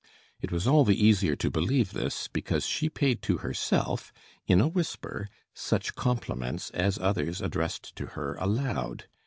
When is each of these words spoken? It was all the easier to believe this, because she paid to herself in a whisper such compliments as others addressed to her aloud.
It 0.41 0.51
was 0.51 0.65
all 0.65 0.83
the 0.83 0.99
easier 0.99 1.35
to 1.35 1.51
believe 1.51 1.91
this, 1.91 2.27
because 2.27 2.65
she 2.65 2.89
paid 2.89 3.21
to 3.21 3.37
herself 3.37 4.11
in 4.47 4.59
a 4.59 4.67
whisper 4.67 5.29
such 5.53 5.93
compliments 5.93 6.71
as 6.71 6.97
others 6.97 7.39
addressed 7.39 7.95
to 7.97 8.07
her 8.07 8.33
aloud. 8.39 9.05